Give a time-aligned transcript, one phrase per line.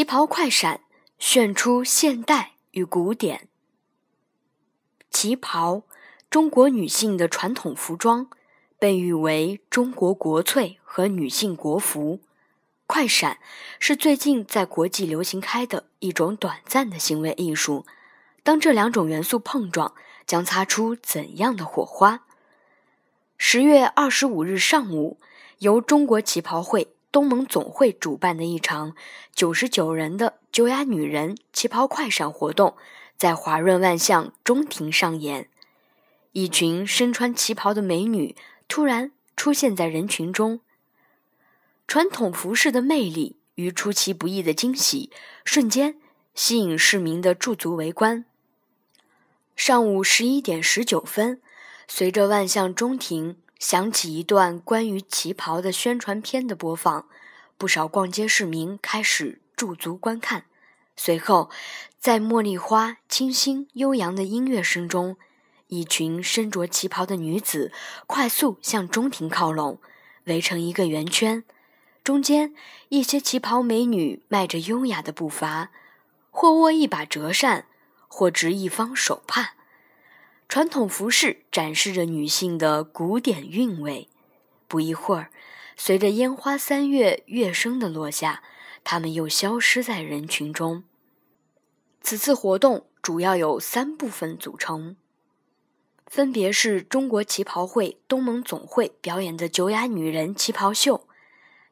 [0.00, 0.80] 旗袍快闪，
[1.18, 3.48] 炫出现代与古典。
[5.10, 5.82] 旗袍，
[6.30, 8.30] 中国女性的传统服装，
[8.78, 12.20] 被誉为中国国粹和女性国服。
[12.86, 13.40] 快闪
[13.78, 17.84] 是最近在国际流行开的一种短暂的行为艺术。
[18.42, 19.92] 当这两种元素碰撞，
[20.26, 22.24] 将擦出怎样的火花？
[23.36, 25.18] 十月二十五日上午，
[25.58, 26.88] 由中国旗袍会。
[27.12, 28.94] 东盟总会主办的一场
[29.34, 32.76] 九十九人的九雅女人旗袍快闪活动，
[33.16, 35.48] 在华润万象中庭上演。
[36.32, 38.36] 一群身穿旗袍的美女
[38.68, 40.60] 突然出现在人群中，
[41.88, 45.10] 传统服饰的魅力与出其不意的惊喜，
[45.44, 45.96] 瞬间
[46.34, 48.24] 吸引市民的驻足围观。
[49.56, 51.42] 上午十一点十九分，
[51.88, 53.36] 随着万象中庭。
[53.60, 57.06] 响起一段关于旗袍的宣传片的播放，
[57.58, 60.46] 不少逛街市民开始驻足观看。
[60.96, 61.50] 随后，
[61.98, 65.18] 在茉莉花清新悠扬的音乐声中，
[65.68, 67.70] 一群身着旗袍的女子
[68.06, 69.78] 快速向中庭靠拢，
[70.24, 71.44] 围成一个圆圈。
[72.02, 72.54] 中间，
[72.88, 75.70] 一些旗袍美女迈着优雅的步伐，
[76.30, 77.66] 或握一把折扇，
[78.08, 79.52] 或执一方手帕。
[80.50, 84.08] 传统服饰展示着女性的古典韵味。
[84.66, 85.30] 不一会儿，
[85.76, 88.42] 随着烟花三月乐声的落下，
[88.82, 90.82] 她们又消失在人群中。
[92.02, 94.96] 此次活动主要有三部分组成，
[96.08, 101.06] 分别是中国旗袍会东盟总会表演的九雅女人旗袍秀，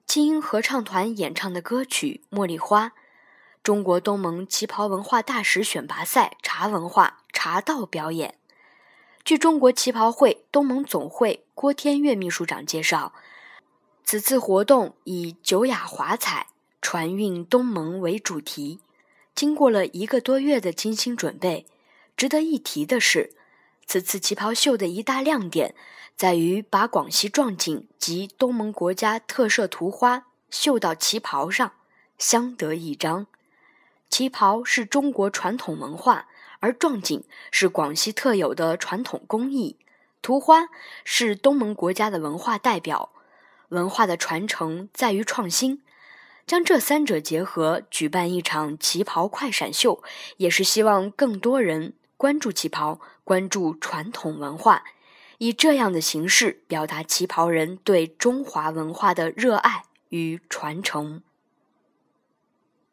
[0.07, 2.87] 轻音合唱团演唱的歌曲《茉莉花》，
[3.65, 8.37] 中国东盟旗袍文化大使选拔赛茶文化茶道表演。
[9.29, 13.13] 据中国旗袍会东盟总会郭天岳秘书长介绍，
[14.03, 16.47] 此次活动以“九雅华彩，
[16.81, 18.81] 传韵东盟”为主题。
[19.35, 21.67] 经过了一个多月的精心准备，
[22.17, 23.35] 值得一提的是，
[23.85, 25.75] 此次旗袍秀的一大亮点
[26.17, 31.73] 在于把广西壮锦及东盟国家特色图花绣到旗袍上，
[32.17, 33.27] 相得益彰。
[34.09, 36.29] 旗袍是中国传统文化。
[36.61, 39.77] 而壮锦是广西特有的传统工艺，
[40.21, 40.69] 图花
[41.05, 43.11] 是东盟国家的文化代表。
[43.69, 45.83] 文化的传承在于创新，
[46.47, 50.03] 将这三者结合，举办一场旗袍快闪秀，
[50.39, 54.85] 也是希望更多人关注旗袍，关注传统文化，
[55.37, 61.23] 以这样的形式表达旗袍人对中华文化的热爱与传承。